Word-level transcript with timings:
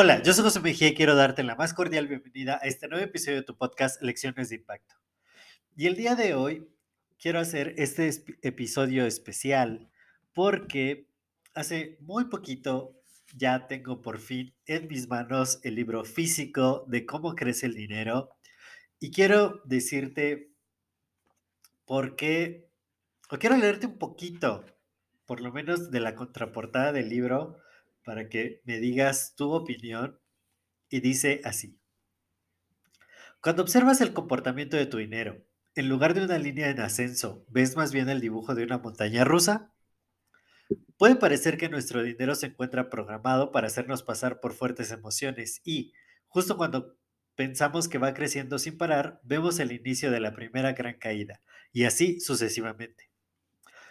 Hola, 0.00 0.22
yo 0.22 0.32
soy 0.32 0.44
José 0.44 0.60
Mejía 0.60 0.88
y 0.88 0.94
quiero 0.94 1.16
darte 1.16 1.42
la 1.42 1.56
más 1.56 1.74
cordial 1.74 2.06
bienvenida 2.06 2.60
a 2.62 2.66
este 2.66 2.86
nuevo 2.86 3.04
episodio 3.04 3.38
de 3.38 3.42
tu 3.42 3.56
podcast 3.56 4.00
Lecciones 4.00 4.48
de 4.48 4.54
Impacto. 4.54 4.94
Y 5.76 5.86
el 5.86 5.96
día 5.96 6.14
de 6.14 6.34
hoy 6.34 6.68
quiero 7.18 7.40
hacer 7.40 7.74
este 7.78 8.08
episodio 8.42 9.06
especial 9.06 9.90
porque 10.32 11.08
hace 11.54 11.98
muy 12.00 12.26
poquito 12.26 12.94
ya 13.34 13.66
tengo 13.66 14.00
por 14.00 14.20
fin 14.20 14.54
en 14.66 14.86
mis 14.86 15.08
manos 15.08 15.58
el 15.64 15.74
libro 15.74 16.04
físico 16.04 16.84
de 16.86 17.04
cómo 17.04 17.34
crece 17.34 17.66
el 17.66 17.74
dinero 17.74 18.30
y 19.00 19.10
quiero 19.10 19.62
decirte 19.64 20.52
por 21.84 22.16
qué, 22.16 22.70
o 23.30 23.38
quiero 23.38 23.56
leerte 23.56 23.86
un 23.86 23.98
poquito, 23.98 24.64
por 25.28 25.42
lo 25.42 25.52
menos 25.52 25.90
de 25.90 26.00
la 26.00 26.14
contraportada 26.14 26.90
del 26.90 27.10
libro, 27.10 27.58
para 28.02 28.30
que 28.30 28.62
me 28.64 28.78
digas 28.78 29.34
tu 29.36 29.52
opinión 29.52 30.18
y 30.88 31.00
dice 31.00 31.42
así. 31.44 31.78
Cuando 33.42 33.60
observas 33.60 34.00
el 34.00 34.14
comportamiento 34.14 34.78
de 34.78 34.86
tu 34.86 34.96
dinero, 34.96 35.44
en 35.74 35.90
lugar 35.90 36.14
de 36.14 36.24
una 36.24 36.38
línea 36.38 36.70
en 36.70 36.80
ascenso, 36.80 37.44
¿ves 37.50 37.76
más 37.76 37.92
bien 37.92 38.08
el 38.08 38.22
dibujo 38.22 38.54
de 38.54 38.64
una 38.64 38.78
montaña 38.78 39.22
rusa? 39.24 39.74
Puede 40.96 41.16
parecer 41.16 41.58
que 41.58 41.68
nuestro 41.68 42.02
dinero 42.02 42.34
se 42.34 42.46
encuentra 42.46 42.88
programado 42.88 43.52
para 43.52 43.66
hacernos 43.66 44.02
pasar 44.02 44.40
por 44.40 44.54
fuertes 44.54 44.92
emociones 44.92 45.60
y, 45.62 45.92
justo 46.28 46.56
cuando 46.56 46.96
pensamos 47.34 47.88
que 47.88 47.98
va 47.98 48.14
creciendo 48.14 48.58
sin 48.58 48.78
parar, 48.78 49.20
vemos 49.24 49.58
el 49.60 49.72
inicio 49.72 50.10
de 50.10 50.20
la 50.20 50.32
primera 50.32 50.72
gran 50.72 50.98
caída, 50.98 51.42
y 51.70 51.84
así 51.84 52.18
sucesivamente. 52.18 53.07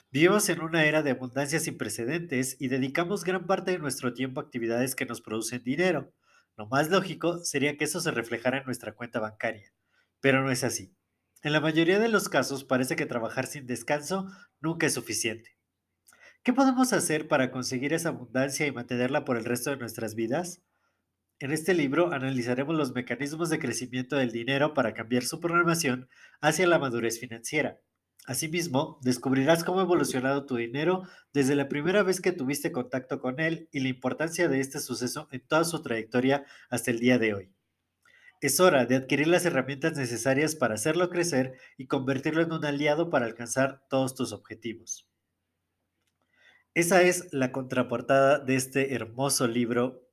Vivimos 0.09 0.47
en 0.47 0.61
una 0.61 0.86
era 0.86 1.03
de 1.03 1.11
abundancia 1.11 1.59
sin 1.59 1.77
precedentes 1.77 2.55
y 2.59 2.69
dedicamos 2.69 3.25
gran 3.25 3.45
parte 3.45 3.72
de 3.72 3.80
nuestro 3.80 4.14
tiempo 4.14 4.39
a 4.39 4.44
actividades 4.44 4.95
que 4.95 5.05
nos 5.05 5.19
producen 5.19 5.64
dinero. 5.64 6.14
Lo 6.55 6.66
más 6.66 6.89
lógico 6.89 7.44
sería 7.44 7.75
que 7.75 7.83
eso 7.83 7.99
se 7.99 8.11
reflejara 8.11 8.59
en 8.59 8.66
nuestra 8.66 8.95
cuenta 8.95 9.19
bancaria, 9.19 9.73
pero 10.22 10.41
no 10.41 10.49
es 10.49 10.64
así. 10.64 10.95
En 11.44 11.52
la 11.52 11.59
mayoría 11.59 11.99
de 11.99 12.08
los 12.08 12.30
casos 12.30 12.64
parece 12.64 12.95
que 12.95 13.05
trabajar 13.05 13.47
sin 13.47 13.67
descanso 13.67 14.27
nunca 14.61 14.88
es 14.88 14.94
suficiente. 14.94 15.58
¿Qué 16.42 16.53
podemos 16.53 16.94
hacer 16.94 17.27
para 17.27 17.52
conseguir 17.52 17.92
esa 17.92 18.09
abundancia 18.09 18.66
y 18.66 18.71
mantenerla 18.71 19.25
por 19.25 19.36
el 19.36 19.44
resto 19.44 19.71
de 19.71 19.77
nuestras 19.77 20.16
vidas? 20.16 20.64
En 21.39 21.52
este 21.52 21.73
libro 21.73 22.14
analizaremos 22.14 22.75
los 22.75 22.94
mecanismos 22.94 23.49
de 23.49 23.59
crecimiento 23.59 24.16
del 24.16 24.31
dinero 24.31 24.73
para 24.73 24.94
cambiar 24.94 25.23
su 25.23 25.42
programación 25.42 26.08
hacia 26.39 26.66
la 26.66 26.80
madurez 26.80 27.19
financiera. 27.19 27.81
Asimismo, 28.25 28.99
descubrirás 29.03 29.63
cómo 29.63 29.79
ha 29.79 29.83
evolucionado 29.83 30.45
tu 30.45 30.55
dinero 30.55 31.03
desde 31.33 31.55
la 31.55 31.69
primera 31.69 32.03
vez 32.03 32.19
que 32.19 32.33
tuviste 32.33 32.71
contacto 32.71 33.19
con 33.21 33.39
él 33.39 33.69
y 33.71 33.79
la 33.79 33.87
importancia 33.87 34.49
de 34.49 34.59
este 34.59 34.79
suceso 34.79 35.29
en 35.31 35.42
toda 35.47 35.64
su 35.64 35.81
trayectoria 35.81 36.45
hasta 36.69 36.92
el 36.92 36.99
día 36.99 37.17
de 37.19 37.33
hoy. 37.33 37.53
Es 38.42 38.59
hora 38.59 38.86
de 38.86 38.95
adquirir 38.95 39.27
las 39.27 39.45
herramientas 39.45 39.97
necesarias 39.97 40.55
para 40.55 40.75
hacerlo 40.75 41.09
crecer 41.09 41.53
y 41.77 41.87
convertirlo 41.87 42.43
en 42.43 42.52
un 42.52 42.65
aliado 42.65 43.09
para 43.09 43.25
alcanzar 43.25 43.83
todos 43.89 44.14
tus 44.14 44.31
objetivos. 44.31 45.09
Esa 46.75 47.02
es 47.02 47.33
la 47.33 47.52
contraportada 47.52 48.37
de 48.37 48.55
este 48.55 48.93
hermoso 48.93 49.47
libro 49.47 50.08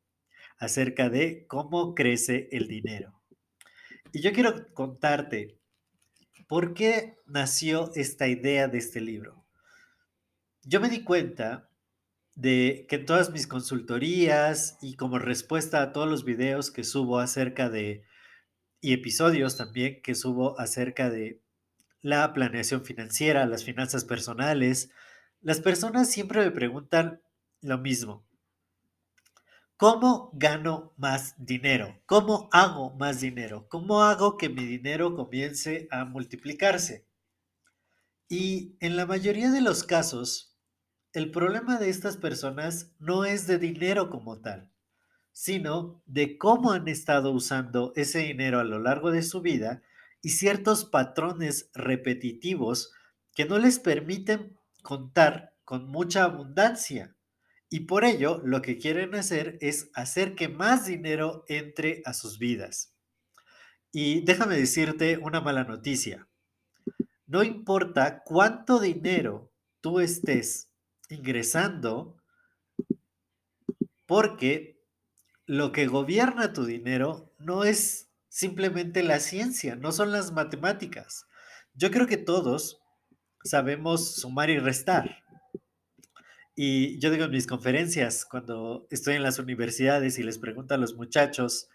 acerca 0.58 1.10
de 1.10 1.46
cómo 1.46 1.94
crece 1.94 2.48
el 2.52 2.68
dinero. 2.68 3.20
Y 4.12 4.22
yo 4.22 4.32
quiero 4.32 4.72
contarte 4.72 5.58
¿Por 6.48 6.74
qué 6.74 7.16
nació 7.26 7.90
esta 7.94 8.28
idea 8.28 8.68
de 8.68 8.78
este 8.78 9.00
libro? 9.00 9.44
Yo 10.62 10.80
me 10.80 10.88
di 10.88 11.02
cuenta 11.02 11.68
de 12.34 12.86
que 12.88 12.96
en 12.96 13.06
todas 13.06 13.30
mis 13.30 13.46
consultorías 13.46 14.76
y 14.82 14.96
como 14.96 15.18
respuesta 15.18 15.80
a 15.80 15.92
todos 15.92 16.08
los 16.08 16.24
videos 16.24 16.70
que 16.70 16.84
subo 16.84 17.18
acerca 17.18 17.70
de, 17.70 18.04
y 18.80 18.92
episodios 18.92 19.56
también 19.56 20.02
que 20.02 20.14
subo 20.14 20.58
acerca 20.58 21.10
de 21.10 21.40
la 22.02 22.32
planeación 22.34 22.84
financiera, 22.84 23.46
las 23.46 23.64
finanzas 23.64 24.04
personales, 24.04 24.90
las 25.40 25.60
personas 25.60 26.10
siempre 26.10 26.40
me 26.40 26.50
preguntan 26.50 27.22
lo 27.62 27.78
mismo. 27.78 28.26
¿Cómo 29.76 30.30
gano 30.34 30.94
más 30.96 31.34
dinero? 31.36 32.00
¿Cómo 32.06 32.48
hago 32.52 32.90
más 32.94 33.20
dinero? 33.20 33.66
¿Cómo 33.68 34.02
hago 34.02 34.36
que 34.36 34.48
mi 34.48 34.64
dinero 34.64 35.16
comience 35.16 35.88
a 35.90 36.04
multiplicarse? 36.04 37.08
Y 38.28 38.76
en 38.78 38.96
la 38.96 39.04
mayoría 39.04 39.50
de 39.50 39.60
los 39.60 39.82
casos, 39.82 40.56
el 41.12 41.32
problema 41.32 41.76
de 41.78 41.88
estas 41.90 42.16
personas 42.16 42.92
no 43.00 43.24
es 43.24 43.48
de 43.48 43.58
dinero 43.58 44.10
como 44.10 44.40
tal, 44.40 44.70
sino 45.32 46.02
de 46.06 46.38
cómo 46.38 46.70
han 46.70 46.86
estado 46.86 47.32
usando 47.32 47.92
ese 47.96 48.20
dinero 48.20 48.60
a 48.60 48.64
lo 48.64 48.78
largo 48.78 49.10
de 49.10 49.24
su 49.24 49.42
vida 49.42 49.82
y 50.22 50.30
ciertos 50.30 50.84
patrones 50.84 51.70
repetitivos 51.74 52.92
que 53.34 53.44
no 53.44 53.58
les 53.58 53.80
permiten 53.80 54.56
contar 54.82 55.56
con 55.64 55.88
mucha 55.88 56.22
abundancia. 56.22 57.13
Y 57.70 57.80
por 57.80 58.04
ello, 58.04 58.40
lo 58.44 58.62
que 58.62 58.78
quieren 58.78 59.14
hacer 59.14 59.58
es 59.60 59.90
hacer 59.94 60.34
que 60.34 60.48
más 60.48 60.86
dinero 60.86 61.44
entre 61.48 62.02
a 62.04 62.14
sus 62.14 62.38
vidas. 62.38 62.94
Y 63.92 64.22
déjame 64.22 64.56
decirte 64.56 65.18
una 65.18 65.40
mala 65.40 65.64
noticia. 65.64 66.28
No 67.26 67.42
importa 67.42 68.22
cuánto 68.24 68.78
dinero 68.80 69.52
tú 69.80 70.00
estés 70.00 70.68
ingresando, 71.08 72.16
porque 74.06 74.82
lo 75.46 75.72
que 75.72 75.86
gobierna 75.86 76.52
tu 76.52 76.64
dinero 76.64 77.32
no 77.38 77.64
es 77.64 78.08
simplemente 78.28 79.02
la 79.02 79.20
ciencia, 79.20 79.76
no 79.76 79.92
son 79.92 80.10
las 80.10 80.32
matemáticas. 80.32 81.26
Yo 81.74 81.90
creo 81.90 82.06
que 82.06 82.16
todos 82.16 82.80
sabemos 83.44 84.16
sumar 84.16 84.50
y 84.50 84.58
restar. 84.58 85.23
Y 86.56 86.98
yo 87.00 87.10
digo 87.10 87.24
en 87.24 87.32
mis 87.32 87.46
conferencias, 87.46 88.24
cuando 88.24 88.86
estoy 88.90 89.14
en 89.14 89.22
las 89.22 89.38
universidades 89.38 90.18
y 90.18 90.22
les 90.22 90.38
pregunto 90.38 90.74
a 90.74 90.78
los 90.78 90.94
muchachos 90.94 91.68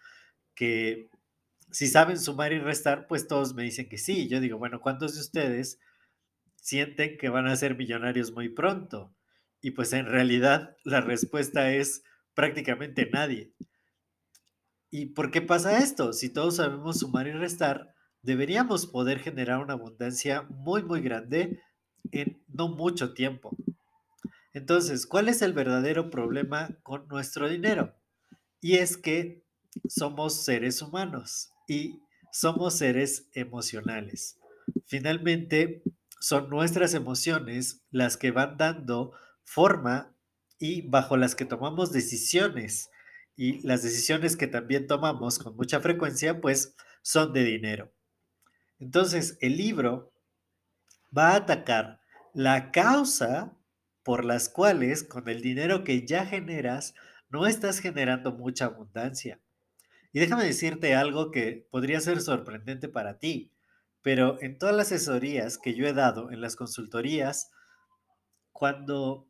que 0.56 1.10
si 1.72 1.88
saben 1.88 2.20
sumar 2.20 2.54
y 2.54 2.60
restar, 2.60 3.08
pues 3.08 3.28
todos 3.28 3.54
me 3.54 3.64
dicen 3.64 3.90
que 3.90 3.98
sí. 3.98 4.28
Yo 4.28 4.40
digo, 4.40 4.58
bueno, 4.58 4.80
¿cuántos 4.82 5.16
de 5.16 5.22
ustedes 5.22 5.80
sienten 6.56 7.18
que 7.18 7.30
van 7.30 7.48
a 7.48 7.56
ser 7.56 7.76
millonarios 7.76 8.32
muy 8.32 8.50
pronto? 8.50 9.14
Y 9.62 9.72
pues 9.72 9.92
en 9.94 10.06
realidad 10.06 10.78
la 10.84 11.02
respuesta 11.02 11.74
es 11.74 12.04
prácticamente 12.34 13.10
nadie. 13.12 13.52
¿Y 14.90 15.08
por 15.08 15.30
qué 15.30 15.42
pasa 15.42 15.78
esto? 15.80 16.14
Si 16.14 16.30
todos 16.30 16.56
sabemos 16.56 17.00
sumar 17.00 17.28
y 17.28 17.32
restar, 17.32 17.94
deberíamos 18.22 18.88
poder 18.88 19.20
generar 19.20 19.60
una 19.60 19.74
abundancia 19.74 20.44
muy, 20.44 20.84
muy 20.84 21.02
grande 21.02 21.62
en 22.12 22.42
no 22.48 22.70
mucho 22.70 23.14
tiempo. 23.14 23.56
Entonces, 24.54 25.06
¿cuál 25.06 25.30
es 25.30 25.42
el 25.42 25.54
verdadero 25.54 26.10
problema 26.10 26.78
con 26.84 27.08
nuestro 27.08 27.50
dinero? 27.50 27.96
Y 28.62 28.78
es 28.78 28.98
que 28.98 29.46
somos 29.88 30.44
seres 30.44 30.82
humanos 30.82 31.52
y 31.68 32.02
somos 32.32 32.78
seres 32.78 33.30
emocionales. 33.34 34.40
Finalmente, 34.86 35.84
son 36.20 36.50
nuestras 36.50 36.94
emociones 36.94 37.84
las 37.92 38.18
que 38.18 38.32
van 38.32 38.58
dando 38.58 39.14
forma 39.44 40.16
y 40.60 40.82
bajo 40.82 41.16
las 41.16 41.36
que 41.36 41.46
tomamos 41.46 41.92
decisiones. 41.92 42.90
Y 43.36 43.66
las 43.66 43.84
decisiones 43.84 44.36
que 44.36 44.48
también 44.48 44.88
tomamos 44.88 45.40
con 45.40 45.56
mucha 45.56 45.80
frecuencia, 45.80 46.42
pues 46.42 46.76
son 47.02 47.32
de 47.32 47.46
dinero. 47.46 47.94
Entonces, 48.80 49.38
el 49.40 49.58
libro 49.58 50.12
va 51.18 51.32
a 51.32 51.36
atacar 51.38 52.02
la 52.34 52.72
causa 52.72 53.59
por 54.04 54.26
las 54.26 54.50
cuales 54.50 55.04
con 55.04 55.28
el 55.30 55.42
dinero 55.42 55.84
que 55.84 56.06
ya 56.06 56.26
generas 56.26 56.94
no 57.30 57.48
estás 57.48 57.80
generando 57.80 58.32
mucha 58.32 58.66
abundancia. 58.66 59.40
Y 60.12 60.20
déjame 60.20 60.44
decirte 60.44 60.96
algo 60.96 61.32
que 61.32 61.68
podría 61.72 62.00
ser 62.00 62.22
sorprendente 62.22 62.90
para 62.90 63.20
ti, 63.20 63.54
pero 64.02 64.42
en 64.42 64.58
todas 64.58 64.76
las 64.76 64.88
asesorías 64.88 65.58
que 65.58 65.76
yo 65.76 65.86
he 65.86 65.94
dado 65.94 66.32
en 66.32 66.42
las 66.42 66.56
consultorías, 66.56 67.52
cuando 68.52 69.30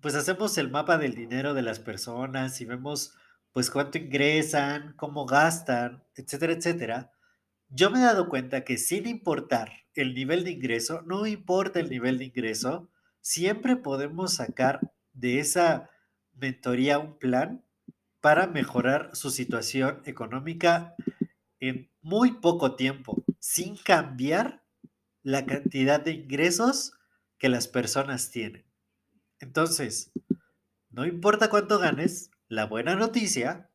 pues 0.00 0.14
hacemos 0.14 0.58
el 0.58 0.70
mapa 0.70 0.98
del 0.98 1.14
dinero 1.14 1.54
de 1.54 1.62
las 1.62 1.78
personas 1.80 2.60
y 2.60 2.64
vemos 2.64 3.14
pues 3.52 3.70
cuánto 3.70 3.98
ingresan, 3.98 4.94
cómo 4.96 5.24
gastan, 5.24 6.04
etcétera, 6.14 6.52
etcétera, 6.52 7.12
yo 7.68 7.90
me 7.90 8.00
he 8.00 8.02
dado 8.02 8.28
cuenta 8.28 8.64
que 8.64 8.76
sin 8.76 9.06
importar 9.06 9.70
el 9.94 10.14
nivel 10.14 10.44
de 10.44 10.50
ingreso, 10.52 11.02
no 11.02 11.26
importa 11.26 11.80
el 11.80 11.88
nivel 11.88 12.18
de 12.18 12.26
ingreso, 12.26 12.90
siempre 13.26 13.74
podemos 13.74 14.34
sacar 14.34 14.92
de 15.12 15.40
esa 15.40 15.90
mentoría 16.32 17.00
un 17.00 17.18
plan 17.18 17.64
para 18.20 18.46
mejorar 18.46 19.10
su 19.14 19.30
situación 19.30 20.00
económica 20.04 20.94
en 21.58 21.90
muy 22.02 22.34
poco 22.34 22.76
tiempo, 22.76 23.24
sin 23.40 23.76
cambiar 23.78 24.62
la 25.24 25.44
cantidad 25.44 25.98
de 25.98 26.12
ingresos 26.12 26.92
que 27.36 27.48
las 27.48 27.66
personas 27.66 28.30
tienen. 28.30 28.64
Entonces, 29.40 30.12
no 30.90 31.04
importa 31.04 31.50
cuánto 31.50 31.80
ganes, 31.80 32.30
la 32.46 32.66
buena 32.66 32.94
noticia 32.94 33.68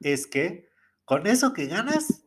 es 0.00 0.26
que 0.26 0.68
con 1.06 1.26
eso 1.26 1.54
que 1.54 1.64
ganas, 1.64 2.24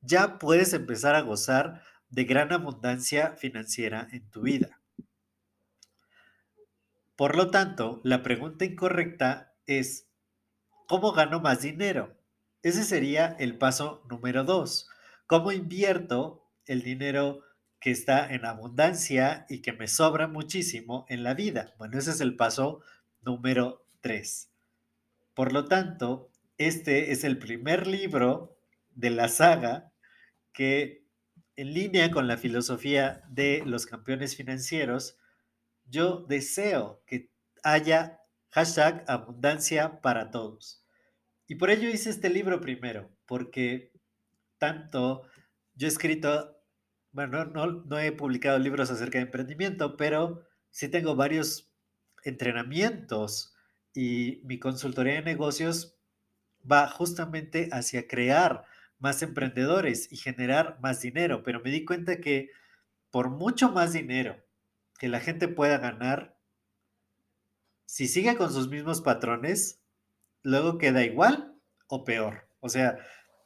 ya 0.00 0.38
puedes 0.38 0.74
empezar 0.74 1.16
a 1.16 1.22
gozar 1.22 1.82
de 2.08 2.22
gran 2.22 2.52
abundancia 2.52 3.32
financiera 3.32 4.06
en 4.12 4.30
tu 4.30 4.42
vida. 4.42 4.80
Por 7.16 7.36
lo 7.36 7.50
tanto, 7.50 8.00
la 8.02 8.22
pregunta 8.22 8.64
incorrecta 8.64 9.54
es, 9.66 10.08
¿cómo 10.88 11.12
gano 11.12 11.40
más 11.40 11.62
dinero? 11.62 12.18
Ese 12.62 12.82
sería 12.82 13.36
el 13.38 13.56
paso 13.56 14.02
número 14.08 14.42
dos. 14.42 14.88
¿Cómo 15.26 15.52
invierto 15.52 16.50
el 16.66 16.82
dinero 16.82 17.42
que 17.80 17.90
está 17.90 18.32
en 18.32 18.44
abundancia 18.44 19.46
y 19.48 19.62
que 19.62 19.72
me 19.72 19.86
sobra 19.86 20.26
muchísimo 20.26 21.06
en 21.08 21.22
la 21.22 21.34
vida? 21.34 21.74
Bueno, 21.78 21.98
ese 21.98 22.10
es 22.10 22.20
el 22.20 22.36
paso 22.36 22.80
número 23.20 23.86
tres. 24.00 24.50
Por 25.34 25.52
lo 25.52 25.66
tanto, 25.66 26.30
este 26.58 27.12
es 27.12 27.22
el 27.22 27.38
primer 27.38 27.86
libro 27.86 28.58
de 28.90 29.10
la 29.10 29.28
saga 29.28 29.92
que 30.52 31.04
en 31.56 31.74
línea 31.74 32.10
con 32.10 32.26
la 32.26 32.36
filosofía 32.36 33.22
de 33.28 33.62
los 33.64 33.86
campeones 33.86 34.36
financieros, 34.36 35.18
yo 35.86 36.24
deseo 36.28 37.02
que 37.06 37.30
haya 37.62 38.20
hashtag 38.50 39.04
abundancia 39.08 40.00
para 40.00 40.30
todos. 40.30 40.84
Y 41.46 41.56
por 41.56 41.70
ello 41.70 41.88
hice 41.88 42.10
este 42.10 42.30
libro 42.30 42.60
primero, 42.60 43.10
porque 43.26 43.92
tanto 44.58 45.22
yo 45.74 45.86
he 45.86 45.90
escrito, 45.90 46.56
bueno, 47.12 47.44
no, 47.44 47.66
no 47.66 47.98
he 47.98 48.12
publicado 48.12 48.58
libros 48.58 48.90
acerca 48.90 49.18
de 49.18 49.24
emprendimiento, 49.24 49.96
pero 49.96 50.46
sí 50.70 50.88
tengo 50.88 51.16
varios 51.16 51.72
entrenamientos 52.24 53.54
y 53.92 54.40
mi 54.44 54.58
consultoría 54.58 55.14
de 55.14 55.22
negocios 55.22 55.98
va 56.70 56.88
justamente 56.88 57.68
hacia 57.72 58.08
crear 58.08 58.64
más 58.98 59.22
emprendedores 59.22 60.10
y 60.12 60.16
generar 60.16 60.78
más 60.80 61.00
dinero, 61.00 61.42
pero 61.42 61.60
me 61.60 61.70
di 61.70 61.84
cuenta 61.84 62.20
que 62.20 62.50
por 63.10 63.30
mucho 63.30 63.70
más 63.70 63.92
dinero 63.92 64.43
que 64.98 65.08
la 65.08 65.20
gente 65.20 65.48
pueda 65.48 65.78
ganar, 65.78 66.38
si 67.86 68.08
sigue 68.08 68.36
con 68.36 68.52
sus 68.52 68.68
mismos 68.68 69.00
patrones, 69.00 69.80
luego 70.42 70.78
queda 70.78 71.04
igual 71.04 71.54
o 71.88 72.04
peor. 72.04 72.48
O 72.60 72.68
sea, 72.68 72.98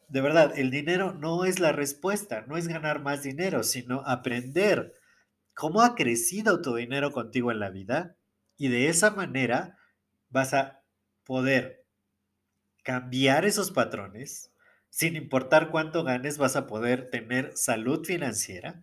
de 0.08 0.20
verdad, 0.20 0.58
el 0.58 0.70
dinero 0.70 1.12
no 1.12 1.44
es 1.44 1.60
la 1.60 1.72
respuesta, 1.72 2.42
no 2.46 2.56
es 2.56 2.68
ganar 2.68 3.02
más 3.02 3.22
dinero, 3.22 3.62
sino 3.62 4.02
aprender 4.06 4.94
cómo 5.54 5.82
ha 5.82 5.94
crecido 5.94 6.62
tu 6.62 6.74
dinero 6.76 7.12
contigo 7.12 7.50
en 7.50 7.60
la 7.60 7.70
vida 7.70 8.16
y 8.56 8.68
de 8.68 8.88
esa 8.88 9.10
manera 9.10 9.78
vas 10.30 10.54
a 10.54 10.82
poder 11.24 11.84
cambiar 12.82 13.44
esos 13.44 13.70
patrones, 13.70 14.52
sin 14.88 15.16
importar 15.16 15.70
cuánto 15.70 16.04
ganes, 16.04 16.38
vas 16.38 16.56
a 16.56 16.66
poder 16.66 17.10
tener 17.10 17.56
salud 17.56 18.04
financiera. 18.04 18.82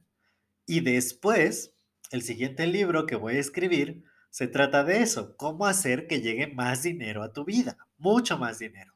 Y 0.68 0.82
después, 0.82 1.75
el 2.12 2.22
siguiente 2.22 2.68
libro 2.68 3.06
que 3.06 3.16
voy 3.16 3.36
a 3.36 3.40
escribir 3.40 4.04
se 4.30 4.48
trata 4.48 4.84
de 4.84 5.02
eso, 5.02 5.38
cómo 5.38 5.66
hacer 5.66 6.08
que 6.08 6.22
llegue 6.22 6.48
más 6.48 6.84
dinero 6.84 7.24
a 7.24 7.32
tu 7.32 7.46
vida, 7.46 7.78
mucho 7.98 8.38
más 8.38 8.60
dinero. 8.60 8.94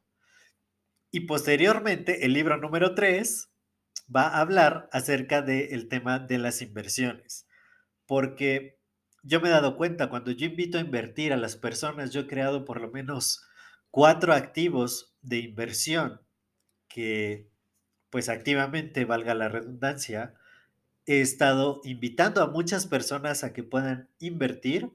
Y 1.12 1.22
posteriormente, 1.22 2.26
el 2.26 2.34
libro 2.34 2.58
número 2.58 2.94
3 2.94 3.50
va 4.14 4.24
a 4.28 4.42
hablar 4.42 4.90
acerca 4.92 5.42
del 5.42 5.88
tema 5.88 6.20
de 6.20 6.40
las 6.40 6.62
inversiones, 6.62 7.48
porque 8.06 8.80
yo 9.24 9.42
me 9.42 9.50
he 9.50 9.52
dado 9.52 9.76
cuenta, 9.78 10.10
cuando 10.10 10.32
yo 10.32 10.46
invito 10.46 10.78
a 10.78 10.82
invertir 10.82 11.34
a 11.34 11.38
las 11.38 11.56
personas, 11.56 12.12
yo 12.12 12.22
he 12.22 12.28
creado 12.28 12.66
por 12.66 12.82
lo 12.82 12.92
menos 12.92 13.46
cuatro 13.92 14.34
activos 14.34 15.16
de 15.22 15.40
inversión 15.40 16.22
que, 16.88 17.50
pues 18.10 18.30
activamente, 18.30 19.06
valga 19.06 19.34
la 19.36 19.50
redundancia, 19.50 20.36
he 21.06 21.22
estado 21.22 21.82
invitando 21.84 22.42
a 22.42 22.48
muchas 22.48 22.88
personas 22.88 23.44
a 23.44 23.54
que 23.54 23.64
puedan 23.64 24.10
invertir 24.20 24.92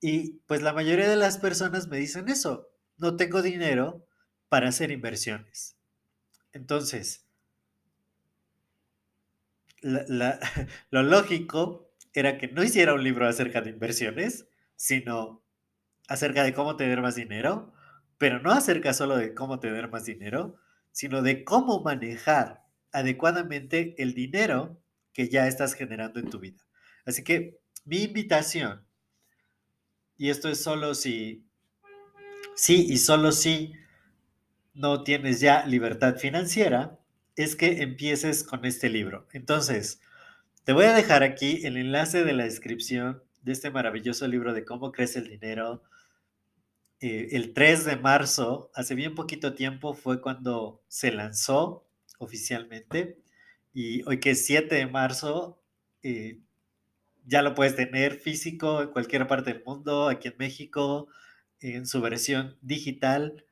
y 0.00 0.40
pues 0.46 0.62
la 0.62 0.72
mayoría 0.72 1.08
de 1.08 1.16
las 1.16 1.38
personas 1.38 1.88
me 1.88 1.96
dicen 1.98 2.28
eso, 2.28 2.68
no 2.98 3.16
tengo 3.16 3.42
dinero 3.42 4.06
para 4.48 4.68
hacer 4.68 4.90
inversiones. 4.90 5.76
Entonces, 6.52 7.26
lo 9.82 11.02
lógico 11.02 11.90
era 12.12 12.38
que 12.38 12.48
no 12.48 12.62
hiciera 12.62 12.94
un 12.94 13.04
libro 13.04 13.28
acerca 13.28 13.60
de 13.60 13.70
inversiones, 13.70 14.48
sino 14.74 15.44
acerca 16.08 16.44
de 16.44 16.54
cómo 16.54 16.76
tener 16.76 17.02
más 17.02 17.14
dinero, 17.14 17.72
pero 18.18 18.40
no 18.40 18.52
acerca 18.52 18.94
solo 18.94 19.16
de 19.16 19.34
cómo 19.34 19.60
tener 19.60 19.90
más 19.90 20.04
dinero, 20.04 20.56
sino 20.92 21.22
de 21.22 21.44
cómo 21.44 21.82
manejar 21.82 22.64
adecuadamente 22.92 23.94
el 23.98 24.14
dinero 24.14 24.80
que 25.16 25.30
ya 25.30 25.48
estás 25.48 25.72
generando 25.72 26.20
en 26.20 26.28
tu 26.28 26.38
vida. 26.38 26.62
Así 27.06 27.24
que 27.24 27.58
mi 27.86 28.02
invitación, 28.02 28.86
y 30.18 30.28
esto 30.28 30.50
es 30.50 30.62
solo 30.62 30.94
si, 30.94 31.48
sí 32.54 32.84
y 32.86 32.98
solo 32.98 33.32
si 33.32 33.72
no 34.74 35.04
tienes 35.04 35.40
ya 35.40 35.64
libertad 35.64 36.16
financiera, 36.16 37.00
es 37.34 37.56
que 37.56 37.82
empieces 37.82 38.44
con 38.44 38.66
este 38.66 38.90
libro. 38.90 39.26
Entonces, 39.32 40.02
te 40.64 40.74
voy 40.74 40.84
a 40.84 40.92
dejar 40.92 41.22
aquí 41.22 41.64
el 41.64 41.78
enlace 41.78 42.22
de 42.22 42.34
la 42.34 42.44
descripción 42.44 43.22
de 43.40 43.52
este 43.52 43.70
maravilloso 43.70 44.28
libro 44.28 44.52
de 44.52 44.66
cómo 44.66 44.92
crece 44.92 45.20
el 45.20 45.28
dinero, 45.28 45.82
eh, 47.00 47.28
el 47.32 47.54
3 47.54 47.86
de 47.86 47.96
marzo, 47.96 48.70
hace 48.74 48.94
bien 48.94 49.14
poquito 49.14 49.54
tiempo, 49.54 49.94
fue 49.94 50.20
cuando 50.20 50.82
se 50.88 51.10
lanzó 51.10 51.88
oficialmente. 52.18 53.22
Y 53.78 54.02
hoy 54.06 54.20
que 54.20 54.30
es 54.30 54.46
7 54.46 54.74
de 54.74 54.86
marzo, 54.86 55.62
eh, 56.02 56.40
ya 57.26 57.42
lo 57.42 57.54
puedes 57.54 57.76
tener 57.76 58.14
físico 58.14 58.80
en 58.80 58.88
cualquier 58.88 59.26
parte 59.26 59.52
del 59.52 59.62
mundo, 59.66 60.08
aquí 60.08 60.28
en 60.28 60.34
México, 60.38 61.08
en 61.60 61.86
su 61.86 62.00
versión 62.00 62.56
digital. 62.62 63.44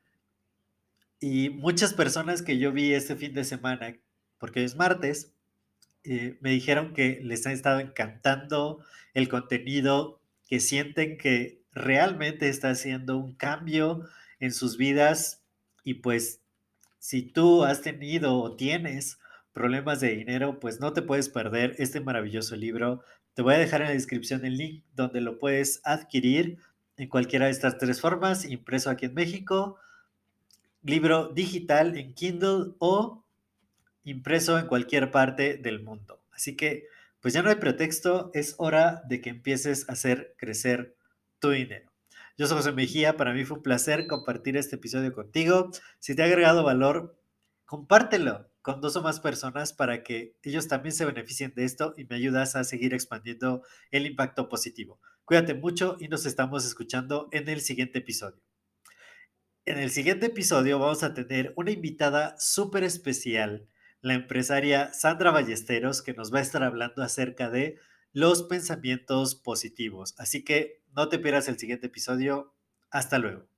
Y 1.19 1.51
muchas 1.51 1.93
personas 1.93 2.41
que 2.41 2.57
yo 2.57 2.71
vi 2.71 2.91
este 2.95 3.15
fin 3.15 3.35
de 3.35 3.43
semana, 3.43 3.97
porque 4.39 4.63
es 4.63 4.75
martes, 4.75 5.31
eh, 6.03 6.39
me 6.41 6.49
dijeron 6.49 6.93
que 6.93 7.19
les 7.21 7.45
ha 7.45 7.51
estado 7.51 7.79
encantando 7.79 8.83
el 9.13 9.29
contenido, 9.29 10.19
que 10.47 10.59
sienten 10.59 11.19
que 11.19 11.61
realmente 11.71 12.49
está 12.49 12.71
haciendo 12.71 13.15
un 13.19 13.35
cambio 13.35 14.09
en 14.39 14.51
sus 14.53 14.77
vidas 14.77 15.43
y 15.83 15.95
pues 15.95 16.41
si 16.97 17.21
tú 17.21 17.63
has 17.63 17.83
tenido 17.83 18.39
o 18.39 18.55
tienes 18.55 19.19
problemas 19.55 20.01
de 20.01 20.09
dinero, 20.09 20.59
pues 20.59 20.81
no 20.81 20.91
te 20.91 21.01
puedes 21.01 21.29
perder 21.29 21.75
este 21.79 22.01
maravilloso 22.01 22.57
libro. 22.57 23.01
Te 23.33 23.41
voy 23.41 23.53
a 23.53 23.57
dejar 23.57 23.81
en 23.81 23.87
la 23.87 23.93
descripción 23.93 24.43
el 24.43 24.57
link 24.57 24.83
donde 24.93 25.21
lo 25.21 25.39
puedes 25.39 25.79
adquirir 25.85 26.59
en 26.97 27.07
cualquiera 27.07 27.45
de 27.45 27.51
estas 27.51 27.77
tres 27.77 28.01
formas, 28.01 28.43
impreso 28.43 28.89
aquí 28.89 29.05
en 29.05 29.13
México, 29.13 29.77
libro 30.83 31.29
digital 31.29 31.97
en 31.97 32.13
Kindle 32.13 32.73
o 32.79 33.23
impreso 34.03 34.59
en 34.59 34.67
cualquier 34.67 35.09
parte 35.09 35.55
del 35.55 35.81
mundo. 35.81 36.21
Así 36.33 36.57
que, 36.57 36.87
pues 37.21 37.33
ya 37.33 37.41
no 37.41 37.49
hay 37.49 37.55
pretexto, 37.55 38.31
es 38.33 38.55
hora 38.57 39.03
de 39.07 39.21
que 39.21 39.29
empieces 39.29 39.87
a 39.87 39.93
hacer 39.93 40.35
crecer 40.37 40.97
tu 41.39 41.51
dinero. 41.51 41.89
Yo 42.37 42.45
soy 42.47 42.57
José 42.57 42.73
Mejía, 42.73 43.15
para 43.15 43.31
mí 43.31 43.45
fue 43.45 43.55
un 43.55 43.63
placer 43.63 44.05
compartir 44.07 44.57
este 44.57 44.75
episodio 44.75 45.13
contigo. 45.13 45.71
Si 45.99 46.13
te 46.13 46.23
ha 46.23 46.25
agregado 46.25 46.65
valor, 46.65 47.17
compártelo 47.63 48.49
con 48.65 48.81
dos 48.81 48.95
o 48.95 49.03
más 49.03 49.19
personas 49.19 49.73
para 49.73 50.01
que 50.01 50.39
ellos 50.41 50.67
también 50.67 50.91
se 50.91 51.05
beneficien 51.05 51.53
de 51.55 51.65
esto 51.65 51.93
y 51.97 52.05
me 52.05 52.15
ayudas 52.15 52.55
a 52.55 52.63
seguir 52.63 52.95
expandiendo 52.95 53.61
el 53.91 54.07
impacto 54.07 54.49
positivo. 54.49 54.99
Cuídate 55.23 55.53
mucho 55.53 55.97
y 55.99 56.07
nos 56.07 56.25
estamos 56.25 56.65
escuchando 56.65 57.29
en 57.31 57.47
el 57.47 57.61
siguiente 57.61 57.99
episodio. 57.99 58.41
En 59.65 59.77
el 59.77 59.91
siguiente 59.91 60.25
episodio 60.25 60.79
vamos 60.79 61.03
a 61.03 61.13
tener 61.13 61.53
una 61.57 61.69
invitada 61.69 62.35
súper 62.39 62.83
especial, 62.83 63.69
la 64.01 64.15
empresaria 64.15 64.91
Sandra 64.93 65.29
Ballesteros, 65.29 66.01
que 66.01 66.15
nos 66.15 66.33
va 66.33 66.39
a 66.39 66.41
estar 66.41 66.63
hablando 66.63 67.03
acerca 67.03 67.51
de 67.51 67.77
los 68.13 68.41
pensamientos 68.41 69.35
positivos. 69.35 70.15
Así 70.17 70.43
que 70.43 70.81
No 70.95 71.07
te 71.07 71.19
pierdas 71.19 71.49
el 71.49 71.59
siguiente 71.59 71.85
episodio. 71.85 72.55
Hasta 72.89 73.19
luego. 73.19 73.54